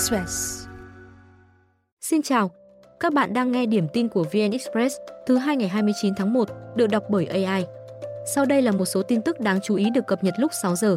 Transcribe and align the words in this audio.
Express. 0.00 0.66
Xin 2.00 2.22
chào, 2.22 2.50
các 3.00 3.12
bạn 3.12 3.32
đang 3.32 3.52
nghe 3.52 3.66
điểm 3.66 3.88
tin 3.92 4.08
của 4.08 4.24
VN 4.32 4.50
Express 4.52 4.96
thứ 5.26 5.36
hai 5.36 5.56
ngày 5.56 5.68
29 5.68 6.14
tháng 6.14 6.32
1 6.32 6.48
được 6.76 6.86
đọc 6.86 7.02
bởi 7.08 7.26
AI. 7.26 7.64
Sau 8.34 8.44
đây 8.44 8.62
là 8.62 8.72
một 8.72 8.84
số 8.84 9.02
tin 9.02 9.22
tức 9.22 9.40
đáng 9.40 9.60
chú 9.62 9.74
ý 9.74 9.90
được 9.90 10.06
cập 10.06 10.24
nhật 10.24 10.34
lúc 10.38 10.50
6 10.62 10.76
giờ. 10.76 10.96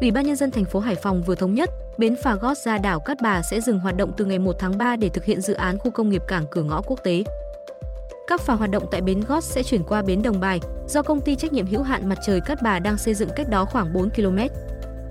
Ủy 0.00 0.10
ban 0.10 0.26
nhân 0.26 0.36
dân 0.36 0.50
thành 0.50 0.64
phố 0.64 0.80
Hải 0.80 0.94
Phòng 0.94 1.22
vừa 1.22 1.34
thống 1.34 1.54
nhất 1.54 1.70
bến 1.98 2.16
phà 2.22 2.34
gót 2.34 2.58
ra 2.58 2.78
đảo 2.78 3.00
Cát 3.00 3.18
Bà 3.22 3.42
sẽ 3.42 3.60
dừng 3.60 3.78
hoạt 3.78 3.96
động 3.96 4.12
từ 4.16 4.24
ngày 4.24 4.38
1 4.38 4.56
tháng 4.58 4.78
3 4.78 4.96
để 4.96 5.08
thực 5.08 5.24
hiện 5.24 5.40
dự 5.40 5.54
án 5.54 5.78
khu 5.78 5.90
công 5.90 6.08
nghiệp 6.08 6.22
cảng 6.28 6.44
cửa 6.50 6.62
ngõ 6.62 6.82
quốc 6.82 7.00
tế. 7.04 7.24
Các 8.26 8.40
phà 8.40 8.54
hoạt 8.54 8.70
động 8.70 8.84
tại 8.90 9.00
bến 9.00 9.22
gót 9.28 9.44
sẽ 9.44 9.62
chuyển 9.62 9.82
qua 9.84 10.02
bến 10.02 10.22
Đồng 10.22 10.40
Bài 10.40 10.60
do 10.88 11.02
công 11.02 11.20
ty 11.20 11.36
trách 11.36 11.52
nhiệm 11.52 11.66
hữu 11.66 11.82
hạn 11.82 12.08
Mặt 12.08 12.18
trời 12.26 12.40
Cát 12.40 12.62
Bà 12.62 12.78
đang 12.78 12.98
xây 12.98 13.14
dựng 13.14 13.28
cách 13.36 13.48
đó 13.50 13.64
khoảng 13.64 13.92
4 13.92 14.10
km. 14.10 14.38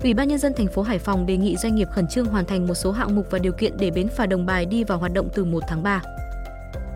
Ủy 0.04 0.14
ban 0.14 0.28
nhân 0.28 0.38
dân 0.38 0.54
thành 0.54 0.68
phố 0.68 0.82
Hải 0.82 0.98
Phòng 0.98 1.26
đề 1.26 1.36
nghị 1.36 1.56
doanh 1.56 1.74
nghiệp 1.74 1.88
khẩn 1.90 2.08
trương 2.08 2.26
hoàn 2.26 2.44
thành 2.44 2.66
một 2.66 2.74
số 2.74 2.92
hạng 2.92 3.14
mục 3.16 3.26
và 3.30 3.38
điều 3.38 3.52
kiện 3.52 3.76
để 3.76 3.90
bến 3.90 4.08
phà 4.08 4.26
Đồng 4.26 4.46
Bài 4.46 4.66
đi 4.66 4.84
vào 4.84 4.98
hoạt 4.98 5.12
động 5.12 5.28
từ 5.34 5.44
1 5.44 5.62
tháng 5.68 5.82
3. 5.82 6.02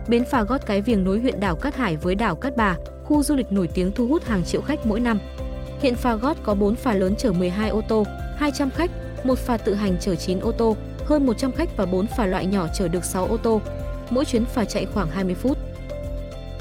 Bến 0.08 0.24
phà 0.24 0.42
gót 0.42 0.66
cái 0.66 0.82
viềng 0.82 1.04
nối 1.04 1.20
huyện 1.20 1.40
đảo 1.40 1.56
Cát 1.56 1.76
Hải 1.76 1.96
với 1.96 2.14
đảo 2.14 2.36
Cát 2.36 2.56
Bà, 2.56 2.76
khu 3.04 3.22
du 3.22 3.36
lịch 3.36 3.52
nổi 3.52 3.68
tiếng 3.74 3.92
thu 3.92 4.06
hút 4.06 4.24
hàng 4.24 4.44
triệu 4.44 4.60
khách 4.60 4.86
mỗi 4.86 5.00
năm. 5.00 5.18
Hiện 5.80 5.94
phà 5.94 6.14
gót 6.14 6.36
có 6.42 6.54
4 6.54 6.74
phà 6.74 6.94
lớn 6.94 7.14
chở 7.18 7.32
12 7.32 7.68
ô 7.68 7.80
tô, 7.88 8.04
200 8.36 8.70
khách, 8.70 8.90
một 9.24 9.38
phà 9.38 9.56
tự 9.56 9.74
hành 9.74 9.96
chở 10.00 10.14
9 10.14 10.40
ô 10.40 10.52
tô, 10.52 10.76
hơn 11.04 11.26
100 11.26 11.52
khách 11.52 11.76
và 11.76 11.86
4 11.86 12.06
phà 12.06 12.26
loại 12.26 12.46
nhỏ 12.46 12.66
chở 12.74 12.88
được 12.88 13.04
6 13.04 13.26
ô 13.26 13.36
tô. 13.36 13.60
Mỗi 14.10 14.24
chuyến 14.24 14.44
phà 14.44 14.64
chạy 14.64 14.86
khoảng 14.86 15.10
20 15.10 15.34
phút. 15.34 15.58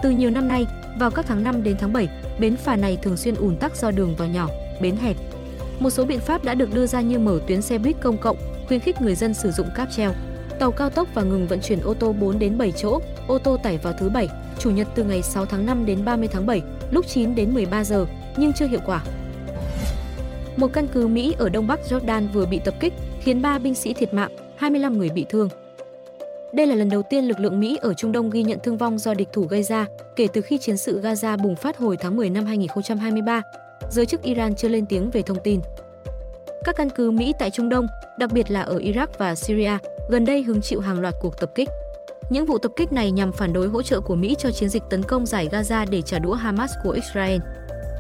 Từ 0.01 0.09
nhiều 0.09 0.29
năm 0.29 0.47
nay, 0.47 0.65
vào 0.99 1.11
các 1.11 1.25
tháng 1.27 1.43
5 1.43 1.63
đến 1.63 1.75
tháng 1.79 1.93
7, 1.93 2.07
bến 2.39 2.55
phà 2.55 2.75
này 2.75 2.97
thường 3.01 3.17
xuyên 3.17 3.35
ùn 3.35 3.57
tắc 3.57 3.75
do 3.75 3.91
đường 3.91 4.15
vào 4.15 4.27
nhỏ, 4.27 4.49
bến 4.81 4.95
hẹp. 4.95 5.15
Một 5.79 5.89
số 5.89 6.05
biện 6.05 6.19
pháp 6.19 6.43
đã 6.43 6.53
được 6.53 6.73
đưa 6.73 6.85
ra 6.85 7.01
như 7.01 7.19
mở 7.19 7.39
tuyến 7.47 7.61
xe 7.61 7.77
buýt 7.77 7.95
công 8.01 8.17
cộng, 8.17 8.37
khuyến 8.67 8.79
khích 8.79 9.01
người 9.01 9.15
dân 9.15 9.33
sử 9.33 9.51
dụng 9.51 9.67
cáp 9.75 9.91
treo, 9.91 10.13
tàu 10.59 10.71
cao 10.71 10.89
tốc 10.89 11.07
và 11.13 11.23
ngừng 11.23 11.47
vận 11.47 11.61
chuyển 11.61 11.79
ô 11.81 11.93
tô 11.93 12.13
4 12.13 12.39
đến 12.39 12.57
7 12.57 12.71
chỗ, 12.71 12.99
ô 13.27 13.37
tô 13.37 13.57
tải 13.63 13.77
vào 13.77 13.93
thứ 13.99 14.09
bảy, 14.09 14.29
chủ 14.59 14.71
nhật 14.71 14.87
từ 14.95 15.03
ngày 15.03 15.21
6 15.21 15.45
tháng 15.45 15.65
5 15.65 15.85
đến 15.85 16.05
30 16.05 16.27
tháng 16.31 16.45
7, 16.45 16.61
lúc 16.91 17.07
9 17.07 17.35
đến 17.35 17.53
13 17.53 17.83
giờ, 17.83 18.05
nhưng 18.37 18.53
chưa 18.53 18.67
hiệu 18.67 18.79
quả. 18.85 19.03
Một 20.57 20.73
căn 20.73 20.87
cứ 20.93 21.07
Mỹ 21.07 21.35
ở 21.37 21.49
Đông 21.49 21.67
Bắc 21.67 21.79
Jordan 21.89 22.27
vừa 22.33 22.45
bị 22.45 22.59
tập 22.65 22.73
kích, 22.79 22.93
khiến 23.21 23.41
3 23.41 23.59
binh 23.59 23.75
sĩ 23.75 23.93
thiệt 23.93 24.13
mạng, 24.13 24.31
25 24.55 24.97
người 24.97 25.09
bị 25.09 25.25
thương. 25.29 25.49
Đây 26.53 26.67
là 26.67 26.75
lần 26.75 26.89
đầu 26.89 27.03
tiên 27.09 27.25
lực 27.25 27.39
lượng 27.39 27.59
Mỹ 27.59 27.77
ở 27.81 27.93
Trung 27.93 28.11
Đông 28.11 28.29
ghi 28.29 28.43
nhận 28.43 28.59
thương 28.63 28.77
vong 28.77 28.97
do 28.97 29.13
địch 29.13 29.29
thủ 29.33 29.41
gây 29.41 29.63
ra 29.63 29.85
kể 30.15 30.27
từ 30.33 30.41
khi 30.41 30.57
chiến 30.57 30.77
sự 30.77 31.01
Gaza 31.01 31.37
bùng 31.37 31.55
phát 31.55 31.77
hồi 31.77 31.97
tháng 31.97 32.15
10 32.15 32.29
năm 32.29 32.45
2023. 32.45 33.41
Giới 33.89 34.05
chức 34.05 34.21
Iran 34.21 34.55
chưa 34.55 34.67
lên 34.69 34.85
tiếng 34.85 35.11
về 35.11 35.21
thông 35.21 35.37
tin. 35.43 35.61
Các 36.63 36.75
căn 36.75 36.89
cứ 36.89 37.11
Mỹ 37.11 37.33
tại 37.39 37.51
Trung 37.51 37.69
Đông, 37.69 37.87
đặc 38.19 38.31
biệt 38.33 38.51
là 38.51 38.61
ở 38.61 38.77
Iraq 38.77 39.07
và 39.17 39.35
Syria, 39.35 39.77
gần 40.09 40.25
đây 40.25 40.43
hứng 40.43 40.61
chịu 40.61 40.79
hàng 40.79 40.99
loạt 40.99 41.15
cuộc 41.21 41.39
tập 41.39 41.51
kích. 41.55 41.69
Những 42.29 42.45
vụ 42.45 42.57
tập 42.57 42.71
kích 42.75 42.91
này 42.91 43.11
nhằm 43.11 43.31
phản 43.31 43.53
đối 43.53 43.67
hỗ 43.67 43.81
trợ 43.81 44.01
của 44.01 44.15
Mỹ 44.15 44.35
cho 44.39 44.51
chiến 44.51 44.69
dịch 44.69 44.83
tấn 44.89 45.03
công 45.03 45.25
giải 45.25 45.49
Gaza 45.51 45.85
để 45.89 46.01
trả 46.01 46.19
đũa 46.19 46.33
Hamas 46.33 46.71
của 46.83 46.91
Israel. 46.91 47.39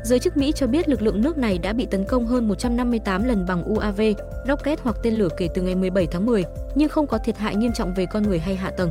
Giới 0.03 0.19
chức 0.19 0.37
Mỹ 0.37 0.51
cho 0.55 0.67
biết 0.67 0.89
lực 0.89 1.01
lượng 1.01 1.21
nước 1.21 1.37
này 1.37 1.57
đã 1.57 1.73
bị 1.73 1.85
tấn 1.85 2.05
công 2.05 2.25
hơn 2.25 2.47
158 2.47 3.23
lần 3.23 3.45
bằng 3.45 3.63
UAV, 3.63 4.01
rocket 4.47 4.79
hoặc 4.79 4.97
tên 5.03 5.13
lửa 5.13 5.29
kể 5.37 5.49
từ 5.53 5.61
ngày 5.61 5.75
17 5.75 6.07
tháng 6.11 6.25
10, 6.25 6.43
nhưng 6.75 6.89
không 6.89 7.07
có 7.07 7.17
thiệt 7.17 7.37
hại 7.37 7.55
nghiêm 7.55 7.71
trọng 7.73 7.93
về 7.93 8.05
con 8.05 8.23
người 8.23 8.39
hay 8.39 8.55
hạ 8.55 8.71
tầng. 8.71 8.89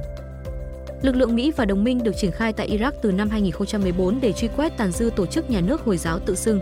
Lực 1.03 1.17
lượng 1.17 1.37
Mỹ 1.37 1.53
và 1.57 1.65
đồng 1.65 1.85
minh 1.85 2.03
được 2.03 2.17
triển 2.17 2.31
khai 2.31 2.53
tại 2.53 2.69
Iraq 2.79 2.93
từ 3.03 3.13
năm 3.13 3.31
2014 3.31 4.21
để 4.21 4.33
truy 4.33 4.49
quét 4.57 4.77
tàn 4.77 4.93
dư 4.93 5.11
tổ 5.17 5.27
chức 5.27 5.51
nhà 5.51 5.61
nước 5.61 5.81
Hồi 5.81 5.97
giáo 5.97 6.19
tự 6.19 6.35
xưng. 6.35 6.61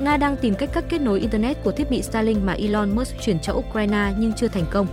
Nga 0.00 0.16
đang 0.16 0.36
tìm 0.36 0.54
cách 0.54 0.70
cắt 0.72 0.84
kết 0.88 1.00
nối 1.00 1.20
Internet 1.20 1.64
của 1.64 1.72
thiết 1.72 1.90
bị 1.90 2.02
Starlink 2.02 2.42
mà 2.42 2.52
Elon 2.52 2.96
Musk 2.96 3.14
chuyển 3.20 3.40
cho 3.40 3.52
Ukraine 3.52 4.12
nhưng 4.18 4.32
chưa 4.32 4.48
thành 4.48 4.66
công. 4.70 4.86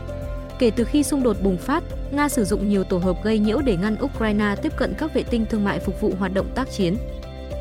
Kể 0.59 0.71
từ 0.75 0.83
khi 0.83 1.03
xung 1.03 1.23
đột 1.23 1.37
bùng 1.43 1.57
phát, 1.57 1.83
Nga 2.11 2.29
sử 2.29 2.43
dụng 2.43 2.69
nhiều 2.69 2.83
tổ 2.83 2.97
hợp 2.97 3.23
gây 3.23 3.39
nhiễu 3.39 3.61
để 3.61 3.77
ngăn 3.77 3.95
Ukraine 4.03 4.55
tiếp 4.61 4.73
cận 4.77 4.93
các 4.97 5.13
vệ 5.13 5.23
tinh 5.23 5.45
thương 5.49 5.63
mại 5.63 5.79
phục 5.79 6.01
vụ 6.01 6.13
hoạt 6.19 6.33
động 6.33 6.47
tác 6.55 6.71
chiến. 6.71 6.95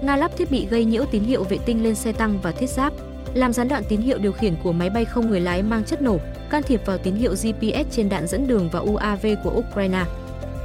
Nga 0.02 0.16
lắp 0.16 0.36
thiết 0.36 0.50
bị 0.50 0.66
gây 0.66 0.84
nhiễu 0.84 1.04
tín 1.04 1.22
hiệu 1.22 1.44
vệ 1.44 1.58
tinh 1.58 1.82
lên 1.82 1.94
xe 1.94 2.12
tăng 2.12 2.38
và 2.42 2.52
thiết 2.52 2.70
giáp, 2.70 2.92
làm 3.34 3.52
gián 3.52 3.68
đoạn 3.68 3.82
tín 3.88 4.00
hiệu 4.00 4.18
điều 4.18 4.32
khiển 4.32 4.54
của 4.62 4.72
máy 4.72 4.90
bay 4.90 5.04
không 5.04 5.30
người 5.30 5.40
lái 5.40 5.62
mang 5.62 5.84
chất 5.84 6.02
nổ, 6.02 6.18
can 6.50 6.62
thiệp 6.62 6.80
vào 6.86 6.98
tín 6.98 7.14
hiệu 7.14 7.32
GPS 7.32 7.90
trên 7.90 8.08
đạn 8.08 8.26
dẫn 8.26 8.46
đường 8.46 8.68
và 8.72 8.80
UAV 8.80 9.26
của 9.44 9.50
Ukraine. 9.50 10.04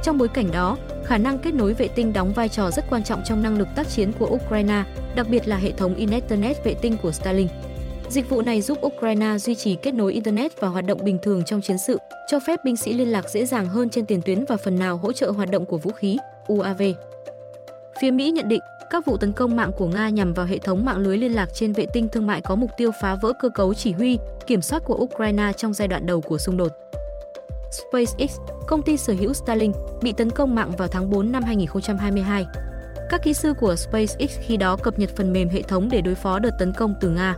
Trong 0.02 0.18
bối 0.18 0.28
cảnh 0.28 0.50
đó, 0.52 0.76
khả 1.04 1.18
năng 1.18 1.38
kết 1.38 1.54
nối 1.54 1.74
vệ 1.74 1.88
tinh 1.88 2.12
đóng 2.12 2.32
vai 2.32 2.48
trò 2.48 2.70
rất 2.70 2.84
quan 2.90 3.04
trọng 3.04 3.22
trong 3.24 3.42
năng 3.42 3.58
lực 3.58 3.68
tác 3.76 3.88
chiến 3.88 4.12
của 4.18 4.26
Ukraine, 4.26 4.84
đặc 5.14 5.26
biệt 5.30 5.48
là 5.48 5.56
hệ 5.56 5.72
thống 5.72 5.94
Internet 5.94 6.64
vệ 6.64 6.74
tinh 6.74 6.96
của 7.02 7.12
Starlink. 7.12 7.50
Dịch 8.08 8.30
vụ 8.30 8.42
này 8.42 8.62
giúp 8.62 8.78
Ukraine 8.86 9.38
duy 9.38 9.54
trì 9.54 9.76
kết 9.76 9.94
nối 9.94 10.12
Internet 10.12 10.60
và 10.60 10.68
hoạt 10.68 10.84
động 10.84 11.04
bình 11.04 11.18
thường 11.22 11.44
trong 11.44 11.60
chiến 11.60 11.78
sự, 11.78 11.98
cho 12.30 12.40
phép 12.40 12.64
binh 12.64 12.76
sĩ 12.76 12.92
liên 12.92 13.08
lạc 13.08 13.30
dễ 13.30 13.46
dàng 13.46 13.68
hơn 13.68 13.90
trên 13.90 14.06
tiền 14.06 14.22
tuyến 14.22 14.44
và 14.44 14.56
phần 14.56 14.78
nào 14.78 14.96
hỗ 14.96 15.12
trợ 15.12 15.30
hoạt 15.30 15.50
động 15.50 15.66
của 15.66 15.78
vũ 15.78 15.90
khí, 15.92 16.18
UAV. 16.46 16.82
Phía 18.00 18.10
Mỹ 18.10 18.30
nhận 18.30 18.48
định, 18.48 18.60
các 18.90 19.04
vụ 19.04 19.16
tấn 19.16 19.32
công 19.32 19.56
mạng 19.56 19.72
của 19.76 19.86
Nga 19.86 20.08
nhằm 20.08 20.34
vào 20.34 20.46
hệ 20.46 20.58
thống 20.58 20.84
mạng 20.84 20.98
lưới 20.98 21.18
liên 21.18 21.34
lạc 21.34 21.48
trên 21.54 21.72
vệ 21.72 21.86
tinh 21.92 22.08
thương 22.08 22.26
mại 22.26 22.40
có 22.40 22.54
mục 22.54 22.70
tiêu 22.76 22.90
phá 23.00 23.14
vỡ 23.14 23.32
cơ 23.40 23.48
cấu 23.48 23.74
chỉ 23.74 23.92
huy, 23.92 24.18
kiểm 24.46 24.62
soát 24.62 24.82
của 24.84 24.94
Ukraine 24.94 25.52
trong 25.56 25.74
giai 25.74 25.88
đoạn 25.88 26.06
đầu 26.06 26.20
của 26.20 26.38
xung 26.38 26.56
đột. 26.56 26.72
SpaceX, 27.70 28.38
công 28.66 28.82
ty 28.82 28.96
sở 28.96 29.12
hữu 29.12 29.32
Starlink, 29.32 29.74
bị 30.02 30.12
tấn 30.12 30.30
công 30.30 30.54
mạng 30.54 30.72
vào 30.78 30.88
tháng 30.88 31.10
4 31.10 31.32
năm 31.32 31.42
2022. 31.42 32.46
Các 33.10 33.22
kỹ 33.22 33.34
sư 33.34 33.54
của 33.60 33.76
SpaceX 33.76 34.38
khi 34.40 34.56
đó 34.56 34.76
cập 34.76 34.98
nhật 34.98 35.10
phần 35.16 35.32
mềm 35.32 35.48
hệ 35.48 35.62
thống 35.62 35.88
để 35.90 36.00
đối 36.00 36.14
phó 36.14 36.38
đợt 36.38 36.52
tấn 36.58 36.72
công 36.72 36.94
từ 37.00 37.10
Nga. 37.10 37.36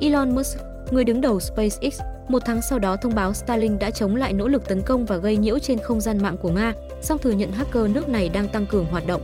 Elon 0.00 0.34
Musk, 0.34 0.58
người 0.90 1.04
đứng 1.04 1.20
đầu 1.20 1.40
SpaceX, 1.40 2.00
một 2.28 2.42
tháng 2.46 2.62
sau 2.62 2.78
đó 2.78 2.96
thông 2.96 3.14
báo 3.14 3.34
Starlink 3.34 3.80
đã 3.80 3.90
chống 3.90 4.16
lại 4.16 4.32
nỗ 4.32 4.48
lực 4.48 4.68
tấn 4.68 4.82
công 4.82 5.04
và 5.04 5.16
gây 5.16 5.36
nhiễu 5.36 5.58
trên 5.58 5.78
không 5.78 6.00
gian 6.00 6.22
mạng 6.22 6.36
của 6.36 6.50
Nga, 6.50 6.72
song 7.00 7.18
thừa 7.18 7.30
nhận 7.30 7.52
hacker 7.52 7.90
nước 7.90 8.08
này 8.08 8.28
đang 8.28 8.48
tăng 8.48 8.66
cường 8.66 8.84
hoạt 8.84 9.06
động. 9.06 9.22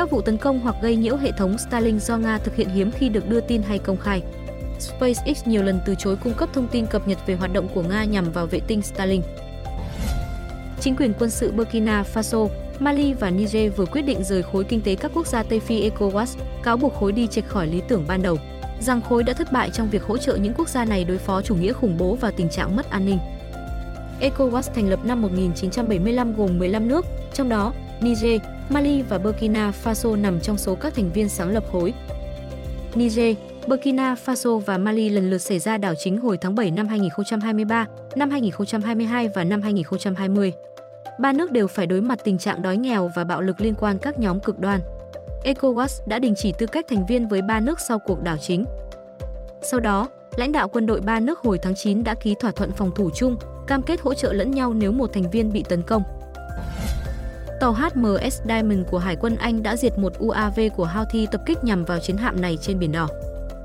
Các 0.00 0.10
vụ 0.10 0.20
tấn 0.20 0.36
công 0.36 0.60
hoặc 0.60 0.76
gây 0.82 0.96
nhiễu 0.96 1.16
hệ 1.16 1.32
thống 1.32 1.58
Starlink 1.58 2.02
do 2.02 2.16
Nga 2.16 2.38
thực 2.38 2.56
hiện 2.56 2.68
hiếm 2.68 2.90
khi 2.90 3.08
được 3.08 3.28
đưa 3.28 3.40
tin 3.40 3.62
hay 3.62 3.78
công 3.78 3.96
khai. 3.96 4.22
SpaceX 4.78 5.46
nhiều 5.46 5.62
lần 5.62 5.80
từ 5.86 5.94
chối 5.98 6.16
cung 6.16 6.34
cấp 6.34 6.48
thông 6.52 6.68
tin 6.68 6.86
cập 6.86 7.08
nhật 7.08 7.18
về 7.26 7.34
hoạt 7.34 7.52
động 7.52 7.68
của 7.74 7.82
Nga 7.82 8.04
nhằm 8.04 8.32
vào 8.32 8.46
vệ 8.46 8.60
tinh 8.60 8.82
Starlink. 8.82 9.24
Chính 10.80 10.96
quyền 10.96 11.12
quân 11.18 11.30
sự 11.30 11.52
Burkina 11.52 12.04
Faso, 12.14 12.48
Mali 12.78 13.14
và 13.14 13.30
Niger 13.30 13.72
vừa 13.76 13.84
quyết 13.84 14.02
định 14.02 14.24
rời 14.24 14.42
khối 14.42 14.64
kinh 14.64 14.80
tế 14.80 14.94
các 14.94 15.10
quốc 15.14 15.26
gia 15.26 15.42
Tây 15.42 15.60
Phi 15.60 15.90
ECOWAS, 15.90 16.36
cáo 16.62 16.76
buộc 16.76 16.94
khối 16.94 17.12
đi 17.12 17.26
chệch 17.26 17.48
khỏi 17.48 17.66
lý 17.66 17.82
tưởng 17.88 18.04
ban 18.08 18.22
đầu, 18.22 18.36
rằng 18.80 19.00
khối 19.00 19.22
đã 19.22 19.32
thất 19.32 19.52
bại 19.52 19.70
trong 19.72 19.90
việc 19.90 20.02
hỗ 20.02 20.18
trợ 20.18 20.36
những 20.36 20.54
quốc 20.54 20.68
gia 20.68 20.84
này 20.84 21.04
đối 21.04 21.18
phó 21.18 21.42
chủ 21.42 21.54
nghĩa 21.54 21.72
khủng 21.72 21.96
bố 21.98 22.14
và 22.20 22.30
tình 22.30 22.48
trạng 22.50 22.76
mất 22.76 22.90
an 22.90 23.06
ninh. 23.06 23.18
ECOWAS 24.20 24.62
thành 24.74 24.88
lập 24.88 25.00
năm 25.04 25.22
1975 25.22 26.36
gồm 26.36 26.58
15 26.58 26.88
nước, 26.88 27.06
trong 27.34 27.48
đó 27.48 27.72
Niger, 28.00 28.42
Mali 28.68 29.02
và 29.02 29.18
Burkina 29.18 29.72
Faso 29.84 30.20
nằm 30.20 30.40
trong 30.40 30.58
số 30.58 30.74
các 30.74 30.94
thành 30.94 31.12
viên 31.12 31.28
sáng 31.28 31.50
lập 31.50 31.64
khối. 31.72 31.94
Niger, 32.94 33.36
Burkina 33.66 34.14
Faso 34.26 34.58
và 34.58 34.78
Mali 34.78 35.08
lần 35.08 35.30
lượt 35.30 35.38
xảy 35.38 35.58
ra 35.58 35.78
đảo 35.78 35.94
chính 35.98 36.20
hồi 36.20 36.38
tháng 36.40 36.54
7 36.54 36.70
năm 36.70 36.88
2023, 36.88 37.86
năm 38.16 38.30
2022 38.30 39.28
và 39.34 39.44
năm 39.44 39.62
2020. 39.62 40.52
Ba 41.20 41.32
nước 41.32 41.52
đều 41.52 41.66
phải 41.66 41.86
đối 41.86 42.00
mặt 42.00 42.18
tình 42.24 42.38
trạng 42.38 42.62
đói 42.62 42.76
nghèo 42.76 43.10
và 43.16 43.24
bạo 43.24 43.40
lực 43.40 43.60
liên 43.60 43.74
quan 43.74 43.98
các 43.98 44.18
nhóm 44.18 44.40
cực 44.40 44.58
đoan. 44.58 44.80
ECOWAS 45.44 46.00
đã 46.06 46.18
đình 46.18 46.34
chỉ 46.36 46.52
tư 46.58 46.66
cách 46.66 46.86
thành 46.88 47.06
viên 47.06 47.28
với 47.28 47.42
ba 47.42 47.60
nước 47.60 47.80
sau 47.80 47.98
cuộc 47.98 48.22
đảo 48.22 48.36
chính. 48.36 48.64
Sau 49.62 49.80
đó, 49.80 50.08
lãnh 50.36 50.52
đạo 50.52 50.68
quân 50.68 50.86
đội 50.86 51.00
ba 51.00 51.20
nước 51.20 51.38
hồi 51.38 51.58
tháng 51.58 51.74
9 51.74 52.04
đã 52.04 52.14
ký 52.14 52.34
thỏa 52.40 52.50
thuận 52.50 52.72
phòng 52.72 52.90
thủ 52.94 53.10
chung, 53.14 53.36
cam 53.66 53.82
kết 53.82 54.00
hỗ 54.00 54.14
trợ 54.14 54.32
lẫn 54.32 54.50
nhau 54.50 54.74
nếu 54.74 54.92
một 54.92 55.12
thành 55.12 55.30
viên 55.30 55.52
bị 55.52 55.64
tấn 55.68 55.82
công. 55.82 56.02
Tàu 57.60 57.72
HMS 57.72 58.40
Diamond 58.48 58.86
của 58.90 58.98
Hải 58.98 59.16
quân 59.16 59.36
Anh 59.36 59.62
đã 59.62 59.76
diệt 59.76 59.98
một 59.98 60.18
UAV 60.18 60.60
của 60.76 60.86
Houthi 60.86 61.26
tập 61.32 61.40
kích 61.46 61.64
nhằm 61.64 61.84
vào 61.84 61.98
chiến 61.98 62.16
hạm 62.16 62.40
này 62.40 62.58
trên 62.62 62.78
Biển 62.78 62.92
Đỏ. 62.92 63.08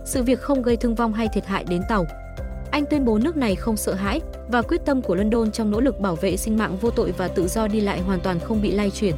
Sự 0.05 0.23
việc 0.23 0.41
không 0.41 0.61
gây 0.61 0.77
thương 0.77 0.95
vong 0.95 1.13
hay 1.13 1.27
thiệt 1.27 1.45
hại 1.45 1.65
đến 1.69 1.81
tàu. 1.89 2.05
Anh 2.71 2.85
tuyên 2.85 3.05
bố 3.05 3.17
nước 3.17 3.37
này 3.37 3.55
không 3.55 3.77
sợ 3.77 3.93
hãi 3.93 4.21
và 4.47 4.61
quyết 4.61 4.81
tâm 4.85 5.01
của 5.01 5.15
London 5.15 5.51
trong 5.51 5.71
nỗ 5.71 5.79
lực 5.79 5.99
bảo 5.99 6.15
vệ 6.15 6.37
sinh 6.37 6.57
mạng 6.57 6.77
vô 6.77 6.89
tội 6.89 7.13
và 7.17 7.27
tự 7.27 7.47
do 7.47 7.67
đi 7.67 7.79
lại 7.79 8.01
hoàn 8.01 8.19
toàn 8.19 8.39
không 8.39 8.61
bị 8.61 8.71
lay 8.71 8.91
chuyển. 8.91 9.15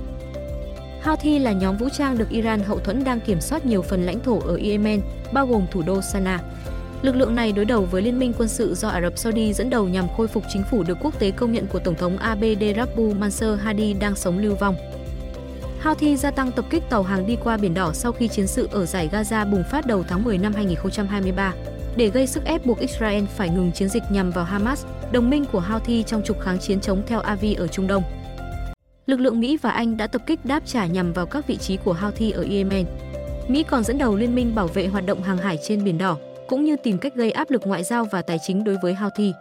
Houthi 1.04 1.40
là 1.40 1.52
nhóm 1.52 1.78
vũ 1.78 1.90
trang 1.90 2.18
được 2.18 2.30
Iran 2.30 2.60
hậu 2.60 2.80
thuẫn 2.80 3.04
đang 3.04 3.19
kiểm 3.19 3.42
soát 3.42 3.66
nhiều 3.66 3.81
phần 3.81 4.06
lãnh 4.06 4.19
thổ 4.19 4.40
ở 4.40 4.60
Yemen, 4.63 5.02
bao 5.34 5.48
gồm 5.48 5.66
thủ 5.72 5.81
đô 5.81 6.02
Sanaa. 6.02 6.40
Lực 7.02 7.16
lượng 7.16 7.36
này 7.36 7.52
đối 7.52 7.66
đầu 7.66 7.88
với 7.92 8.02
liên 8.02 8.20
minh 8.20 8.34
quân 8.38 8.50
sự 8.50 8.76
do 8.76 8.88
Ả 8.88 9.02
Rập 9.02 9.18
Saudi 9.18 9.54
dẫn 9.54 9.70
đầu 9.70 9.88
nhằm 9.88 10.08
khôi 10.18 10.28
phục 10.28 10.44
chính 10.54 10.64
phủ 10.72 10.84
được 10.84 10.98
quốc 11.02 11.20
tế 11.20 11.32
công 11.32 11.52
nhận 11.52 11.68
của 11.68 11.80
Tổng 11.80 11.96
thống 11.96 12.18
Abd 12.18 12.64
Rabbu 12.76 13.14
Mansur 13.14 13.60
Hadi 13.60 13.94
đang 13.94 14.16
sống 14.16 14.40
lưu 14.40 14.56
vong. 14.56 14.76
Houthi 15.84 16.18
gia 16.18 16.32
tăng 16.32 16.52
tập 16.52 16.66
kích 16.70 16.84
tàu 16.90 17.04
hàng 17.04 17.28
đi 17.28 17.38
qua 17.44 17.58
Biển 17.58 17.74
Đỏ 17.74 17.94
sau 17.94 18.12
khi 18.12 18.28
chiến 18.28 18.48
sự 18.48 18.68
ở 18.72 18.86
giải 18.86 19.10
Gaza 19.12 19.52
bùng 19.52 19.64
phát 19.72 19.86
đầu 19.86 20.04
tháng 20.08 20.24
10 20.24 20.38
năm 20.38 20.54
2023, 20.54 21.54
để 21.96 22.10
gây 22.10 22.28
sức 22.28 22.46
ép 22.46 22.66
buộc 22.66 22.80
Israel 22.80 23.24
phải 23.26 23.50
ngừng 23.50 23.72
chiến 23.72 23.90
dịch 23.90 24.04
nhằm 24.12 24.32
vào 24.32 24.46
Hamas, 24.46 24.86
đồng 25.12 25.30
minh 25.30 25.46
của 25.52 25.60
Houthi 25.60 26.04
trong 26.04 26.24
trục 26.24 26.40
kháng 26.40 26.60
chiến 26.60 26.80
chống 26.80 27.02
theo 27.08 27.20
Avi 27.20 27.54
ở 27.54 27.68
Trung 27.68 27.88
Đông. 27.88 28.04
Lực 29.06 29.20
lượng 29.20 29.40
Mỹ 29.40 29.58
và 29.62 29.70
Anh 29.70 29.98
đã 29.98 30.08
tập 30.08 30.22
kích 30.26 30.46
đáp 30.46 30.64
trả 30.66 30.86
nhằm 30.86 31.14
vào 31.14 31.26
các 31.26 31.48
vị 31.48 31.58
trí 31.58 31.78
của 31.78 31.94
Houthi 31.94 32.32
ở 32.32 32.46
Yemen. 32.52 32.86
Mỹ 33.48 33.64
còn 33.64 33.84
dẫn 33.84 33.98
đầu 33.98 34.16
liên 34.16 34.36
minh 34.36 34.56
bảo 34.56 34.68
vệ 34.68 34.88
hoạt 34.88 35.06
động 35.06 35.24
hàng 35.24 35.38
hải 35.38 35.58
trên 35.64 35.84
Biển 35.84 35.98
Đỏ, 35.98 36.18
cũng 36.48 36.66
như 36.66 36.76
tìm 36.76 36.98
cách 36.98 37.16
gây 37.16 37.32
áp 37.32 37.50
lực 37.50 37.62
ngoại 37.66 37.84
giao 37.84 38.06
và 38.06 38.22
tài 38.22 38.40
chính 38.48 38.64
đối 38.64 38.78
với 38.82 38.94
Houthi. 38.94 39.34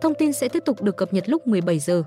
Thông 0.00 0.14
tin 0.14 0.32
sẽ 0.32 0.48
tiếp 0.48 0.64
tục 0.64 0.82
được 0.82 0.96
cập 0.96 1.12
nhật 1.12 1.28
lúc 1.28 1.46
17 1.46 1.78
giờ. 1.78 2.02